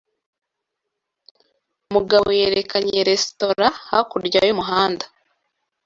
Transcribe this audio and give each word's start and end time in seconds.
Mugabo 1.93 2.27
yerekanye 2.39 2.97
resitora 3.09 3.67
hakurya 3.89 4.39
y'umuhanda. 4.47 5.05